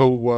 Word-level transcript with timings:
هو 0.00 0.32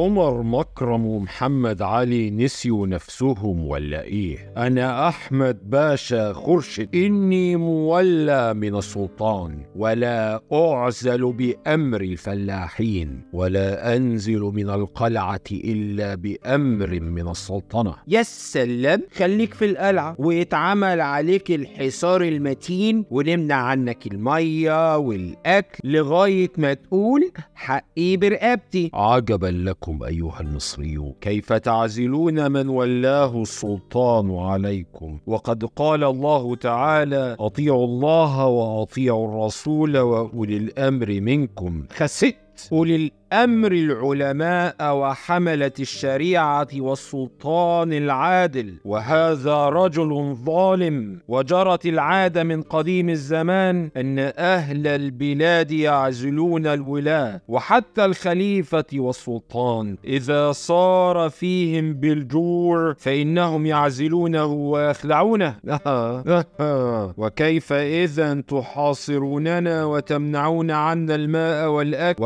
عمر 0.00 0.42
مكرم 0.42 1.06
ومحمد 1.06 1.82
علي 1.82 2.30
نسيوا 2.30 2.86
نفسهم 2.86 3.66
ولا 3.66 4.02
إيه؟ 4.02 4.52
أنا 4.56 5.08
أحمد 5.08 5.70
باشا 5.70 6.32
خرشد 6.32 6.88
إني 6.94 7.56
مولى 7.56 8.54
من 8.54 8.76
السلطان 8.76 9.58
ولا 9.76 10.40
أعزل 10.52 11.32
بأمر 11.32 12.00
الفلاحين 12.00 13.22
ولا 13.32 13.96
أنزل 13.96 14.40
من 14.40 14.70
القلعة 14.70 15.40
إلا 15.52 16.14
بأمر 16.14 17.00
من 17.00 17.28
السلطنة. 17.28 17.94
يا 18.08 18.22
سلام 18.22 19.02
خليك 19.14 19.54
في 19.54 19.64
القلعة 19.64 20.16
ويتعمل 20.18 21.00
عليك 21.00 21.50
الحصار 21.50 22.22
المتين 22.22 23.04
ونمنع 23.10 23.54
عنك 23.54 24.06
المية 24.06 24.96
والأكل 24.96 25.78
لغاية 25.84 26.50
ما 26.58 26.74
تقول 26.74 27.30
حقي 27.54 28.16
برقبتي. 28.16 28.90
عجبا 28.96 29.46
لكم 29.46 30.02
أيها 30.02 30.40
المصريون 30.40 31.14
كيف 31.20 31.52
تعزلون 31.52 32.52
من 32.52 32.68
ولاه 32.68 33.42
السلطان 33.42 34.36
عليكم؟ 34.36 35.18
وقد 35.26 35.64
قال 35.64 36.04
الله 36.04 36.56
تعالى 36.56 37.36
أطيعوا 37.40 37.84
الله 37.84 38.46
وأطيعوا 38.46 39.28
الرسول 39.28 39.98
وأولي 39.98 40.56
الأمر 40.56 41.20
منكم. 41.20 41.84
خسئت. 41.92 42.36
أولي 42.72 42.96
الأمر 42.96 43.12
العلماء 43.44 44.96
وحملة 44.96 45.72
الشريعة 45.80 46.68
والسلطان 46.76 47.92
العادل 47.92 48.74
وهذا 48.84 49.68
رجل 49.68 50.36
ظالم. 50.44 51.20
وجرت 51.28 51.86
العادة 51.86 52.44
من 52.44 52.62
قديم 52.62 53.08
الزمان 53.08 53.90
أن 53.96 54.18
أهل 54.38 54.86
البلاد 54.86 55.70
يعزلون 55.70 56.66
الولاة 56.66 57.40
وحتى 57.48 58.04
الخليفة 58.04 58.84
والسلطان. 58.94 59.96
إذا 60.04 60.52
صار 60.52 61.30
فيهم 61.30 61.94
بالجوع 61.94 62.94
فإنهم 62.98 63.66
يعزلونه 63.66 64.46
ويخلعونه. 64.46 65.56
وكيف 67.20 67.72
إذا 67.72 68.40
تحاصروننا 68.40 69.84
وتمنعون 69.84 70.70
عنا 70.70 71.14
الماء 71.14 71.68
والأكل 71.68 72.22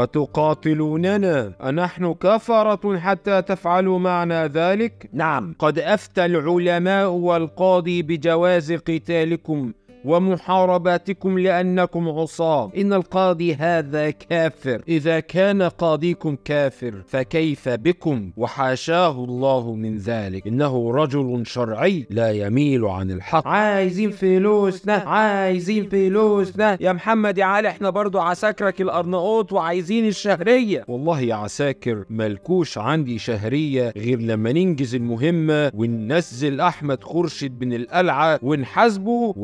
وتقاتلوننا 1.01 1.53
أنحن 1.69 2.15
كفرة 2.15 2.99
حتى 2.99 3.43
تفعلوا 3.43 3.99
معنا 3.99 4.47
ذلك؟ 4.47 5.11
نعم 5.13 5.55
قد 5.59 5.79
أفتى 5.79 6.25
العلماء 6.25 7.09
والقاضي 7.09 8.03
بجواز 8.03 8.73
قتالكم 8.73 9.73
ومحارباتكم 10.05 11.39
لأنكم 11.39 12.09
عصاة. 12.09 12.71
إن 12.77 12.93
القاضي 12.93 13.55
هذا 13.55 14.11
كافر. 14.11 14.83
إذا 14.89 15.21
كان 15.21 15.63
قاضيكم 15.63 16.37
كافر 16.45 16.95
فكيف 17.07 17.69
بكم؟ 17.69 18.31
وحاشاه 18.37 19.25
الله 19.25 19.75
من 19.75 19.97
ذلك. 19.97 20.47
إنه 20.47 20.93
رجل 20.93 21.43
شرعي 21.47 22.07
لا 22.11 22.33
يميل 22.33 22.85
عن 22.85 23.11
الحق. 23.11 23.49
عايزين 23.49 24.11
فلوسنا 24.11 24.95
عايزين 24.95 25.89
فلوسنا. 25.89 26.79
يا 26.81 26.93
محمد 26.93 27.39
يا 27.39 27.45
علي 27.45 27.69
إحنا 27.69 27.91
برضو 27.91 28.19
عساكرك 28.19 28.81
الأرناؤوط 28.81 29.53
وعايزين 29.53 30.09
الشهرية. 30.09 30.85
والله 30.89 31.21
يا 31.21 31.35
عساكر 31.35 32.05
ملكوش 32.11 32.79
عندي 32.79 33.19
شهرية 33.19 33.93
غير 33.97 34.21
لما 34.21 34.53
ننجز 34.53 34.95
المهمة 34.95 35.73
وننزل 35.75 36.61
أحمد 36.61 37.05
خورشيد 37.05 37.65
من 37.65 37.73
القلعة 37.73 38.39
ونحاسبه 38.43 39.35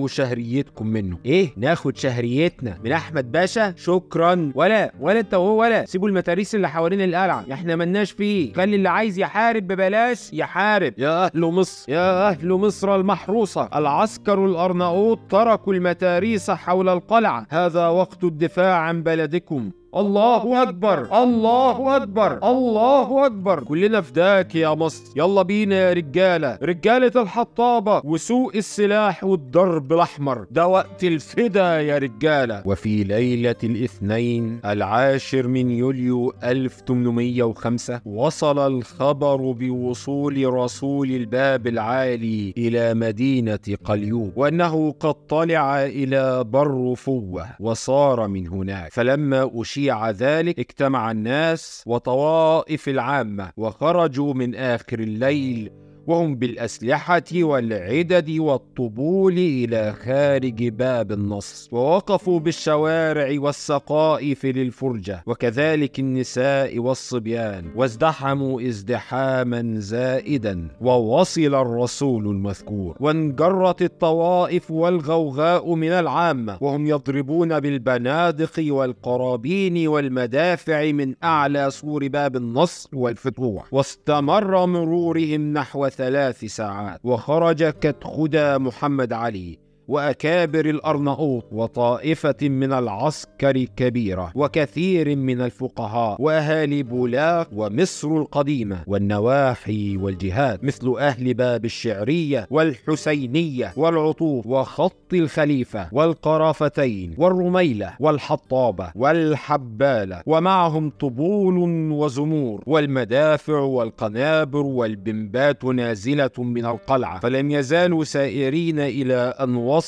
وتاخدوا 0.00 0.08
شهريتكم 0.08 0.86
منه. 0.86 1.18
إيه؟ 1.26 1.52
ناخد 1.56 1.96
شهريتنا. 1.96 2.78
من 2.84 2.92
أحمد 2.92 3.32
باشا؟ 3.32 3.74
شكرا. 3.76 4.52
ولا 4.54 4.92
ولا 5.00 5.20
انت 5.20 5.34
وهو 5.34 5.60
ولا. 5.60 5.84
سيبوا 5.86 6.08
المتاريس 6.08 6.54
اللي 6.54 6.68
حوالين 6.68 7.00
القلعة. 7.00 7.44
إحنا 7.52 7.76
ملناش 7.76 8.12
فيه. 8.12 8.52
خلي 8.52 8.76
اللي 8.76 8.88
عايز 8.88 9.18
يحارب 9.18 9.66
ببلاش 9.66 10.32
يحارب. 10.32 10.94
يا 10.98 11.24
أهل 11.24 11.40
مصر 11.40 11.92
يا 11.92 12.28
أهل 12.28 12.48
مصر 12.52 12.96
المحروسة. 12.96 13.68
العسكر 13.74 14.44
الأرناؤوط 14.44 15.18
تركوا 15.30 15.74
المتاريس 15.74 16.50
حول 16.50 16.88
القلعة. 16.88 17.46
هذا 17.50 17.86
وقت 17.86 18.24
الدفاع 18.24 18.76
عن 18.76 19.02
بلدكم. 19.02 19.70
الله 19.96 20.62
أكبر. 20.62 21.22
الله 21.22 21.96
أكبر. 21.96 22.50
الله 22.50 23.26
أكبر. 23.26 23.64
كلنا 23.64 24.00
فداك 24.00 24.54
يا 24.54 24.74
مصر. 24.74 25.04
يلا 25.16 25.42
بينا 25.42 25.74
يا 25.76 25.92
رجالة. 25.92 26.58
رجالة 26.62 27.22
الحطابة 27.22 28.02
وسوق 28.04 28.52
السلاح 28.56 29.24
والضرب 29.24 29.92
الأحمر. 29.92 30.46
ده 30.50 30.66
وقت 30.66 31.04
الفدا 31.04 31.80
يا 31.80 31.98
رجالة. 31.98 32.62
وفي 32.66 33.04
ليلة 33.04 33.54
الاثنين 33.64 34.60
العاشر 34.64 35.46
من 35.46 35.70
يوليو 35.70 36.32
1805 36.44 38.00
وصل 38.06 38.58
الخبر 38.66 39.52
بوصول 39.52 40.54
رسول 40.54 41.10
الباب 41.10 41.66
العالي 41.66 42.54
إلى 42.58 42.94
مدينة 42.94 43.58
قليوب 43.84 44.32
وأنه 44.36 44.94
قد 45.00 45.14
طلع 45.28 45.84
إلى 45.84 46.44
بر 46.44 46.94
فوة 46.94 47.46
وصار 47.60 48.28
من 48.28 48.48
هناك. 48.48 48.92
فلما 48.92 49.42
أشيع 49.80 50.10
ذلك 50.10 50.58
اجتمع 50.58 51.10
الناس 51.10 51.82
وطوائف 51.86 52.88
العامة 52.88 53.52
وخرجوا 53.56 54.34
من 54.34 54.54
آخر 54.54 54.98
الليل 54.98 55.70
وهم 56.06 56.34
بالأسلحة 56.34 57.22
والعدد 57.34 58.30
والطبول 58.30 59.38
إلى 59.38 59.92
خارج 59.92 60.68
باب 60.68 61.12
النصر 61.12 61.68
ووقفوا 61.72 62.40
بالشوارع 62.40 63.40
والسقائف 63.40 64.46
للفرجة 64.46 65.22
وكذلك 65.26 65.98
النساء 65.98 66.78
والصبيان 66.78 67.64
وازدحموا 67.76 68.62
ازدحاما 68.62 69.74
زائدا. 69.78 70.68
ووصل 70.80 71.54
الرسول 71.54 72.26
المذكور 72.26 72.96
وانجرت 73.00 73.82
الطوائف 73.82 74.70
والغوغاء 74.70 75.74
من 75.74 75.92
العامة 75.92 76.58
وهم 76.60 76.86
يضربون 76.86 77.60
بالبنادق 77.60 78.52
والقرابين 78.58 79.88
والمدافع 79.88 80.92
من 80.92 81.14
أعلى 81.24 81.70
سور 81.70 82.08
باب 82.08 82.36
النصر 82.36 82.88
والفتوح. 82.92 83.74
واستمر 83.74 84.66
مرورهم 84.66 85.52
نحو 85.52 85.89
ثلاث 85.90 86.44
ساعات. 86.44 87.00
وخرج 87.04 87.64
كتخدى 87.64 88.58
محمد 88.58 89.12
علي. 89.12 89.69
وأكابر 89.90 90.64
الأرناؤوط 90.66 91.44
وطائفة 91.52 92.36
من 92.42 92.72
العسكر 92.72 93.64
كبيرة 93.76 94.32
وكثير 94.34 95.16
من 95.16 95.40
الفقهاء 95.40 96.22
وأهالي 96.22 96.82
بولاق 96.82 97.48
ومصر 97.52 98.08
القديمة 98.08 98.84
والنواحي 98.86 99.96
والجهات 99.96 100.64
مثل 100.64 100.94
أهل 100.98 101.34
باب 101.34 101.64
الشعرية 101.64 102.46
والحسينية 102.50 103.72
والعطوف 103.76 104.46
وخط 104.46 105.14
الخليفة 105.14 105.88
والقرافتين 105.92 107.14
والرميلة 107.18 107.92
والحطابة 108.00 108.92
والحبالة 108.94 110.22
ومعهم 110.26 110.90
طبول 110.90 111.58
وزمور 111.92 112.62
والمدافع 112.66 113.58
والقنابر 113.58 114.66
والبنبات 114.66 115.64
نازلة 115.64 116.30
من 116.38 116.66
القلعة 116.66 117.20
فلم 117.20 117.50
يزالوا 117.50 118.04
سائرين 118.04 118.78
ان 118.78 119.54
وصلوا 119.54 119.79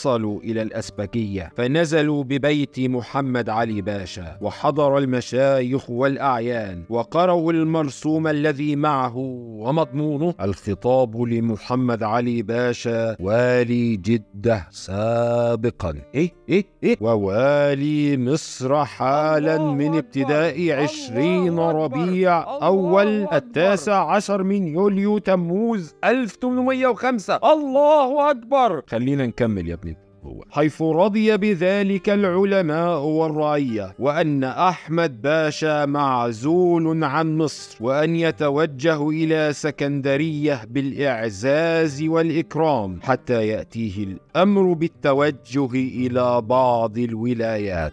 إلى 0.45 0.63
الأسبكية 0.63 1.53
فنزلوا 1.57 2.25
ببيت 2.25 2.81
محمد 2.81 3.49
علي 3.49 3.81
باشا 3.81 4.39
وحضر 4.41 4.99
المشايخ 4.99 5.91
والأعيان 5.91 6.83
وقرأوا 6.89 7.53
المرسوم 7.53 8.27
الذي 8.27 8.77
معه 8.77 9.17
ومضمونه 9.17 10.35
الخطاب 10.41 11.23
لمحمد 11.23 12.03
علي 12.03 12.43
باشا 12.43 13.17
والي 13.21 13.97
جدة 13.97 14.69
سابقا. 14.71 15.95
إيه 16.15 16.31
إيه 16.49 16.65
إيه؟ 16.83 16.97
ووالي 17.01 18.17
مصر 18.19 18.85
حالا 18.85 19.59
من 19.59 19.95
ابتداء 19.95 20.73
عشرين 20.73 21.59
ربيع 21.59 22.43
أول 22.63 23.27
التاسع 23.33 24.11
عشر 24.11 24.43
من 24.43 24.67
يوليو 24.69 25.19
تموز 25.19 25.95
1805 26.05 27.37
الله 27.53 28.31
أكبر. 28.31 28.83
خلينا 28.87 29.27
نكمل 29.27 29.69
يا 29.69 29.75
ابني 29.83 29.97
هو. 30.25 30.45
حيث 30.51 30.83
رضي 30.83 31.37
بذلك 31.37 32.11
العلماء 32.11 33.01
والرعية 33.01 33.95
وأن 33.99 34.45
أحمد 34.45 35.23
باشا 35.23 35.87
معزول 35.87 37.05
عن 37.05 37.39
مصر 37.39 37.77
وأن 37.81 38.17
يتوجه 38.17 39.11
إلى 39.11 39.53
سكندرية 39.53 40.65
بالإعزاز 40.71 42.03
والإكرام 42.03 43.01
حتى 43.03 43.47
يأتيه 43.47 44.05
الأمر 44.05 44.73
بالتوجه 44.73 45.71
إلى 45.75 46.41
بعض 46.41 46.99
الولايات. 46.99 47.93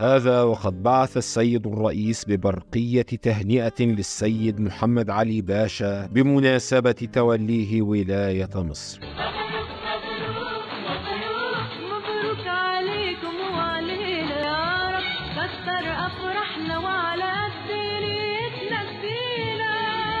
هذا 0.00 0.42
وقد 0.42 0.82
بعث 0.82 1.16
السيد 1.16 1.66
الرئيس 1.66 2.24
ببرقية 2.28 3.02
تهنئة 3.02 3.80
للسيد 3.80 4.60
محمد 4.60 5.10
علي 5.10 5.40
باشا 5.40 6.06
بمناسبة 6.06 6.92
توليه 7.12 7.82
ولاية 7.82 8.50
مصر. 8.54 9.00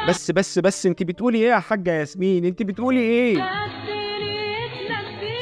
بس 0.08 0.30
بس 0.30 0.58
بس 0.58 0.86
انت 0.86 1.02
بتقولي 1.02 1.38
إيه 1.38 1.48
يا 1.48 1.58
حاجة 1.58 1.92
ياسمين؟ 1.92 2.44
انت 2.44 2.62
بتقولي 2.62 3.00
إيه؟ 3.00 3.38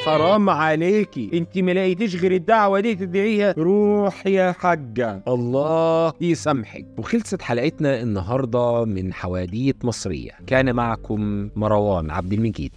حرام 0.05 0.51
عليكي. 0.51 1.31
انت 1.35 1.59
ما 1.59 1.73
لقيتيش 1.73 2.17
غير 2.17 2.33
الدعوة 2.33 2.81
دي 2.81 2.95
تدعيها. 2.95 3.55
روح 3.59 4.27
يا 4.27 4.53
حاجة. 4.53 5.23
الله 5.29 6.13
يسامحك. 6.21 6.87
وخلصت 6.99 7.43
حلقتنا 7.43 8.03
النهارده 8.03 8.85
من 8.85 9.13
حواديت 9.13 9.85
مصرية. 9.85 10.31
كان 10.47 10.75
معكم 10.75 11.51
مروان 11.57 12.11
عبد 12.11 12.33
المجيد. 12.33 12.73